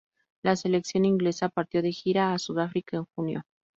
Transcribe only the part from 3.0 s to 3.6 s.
junio.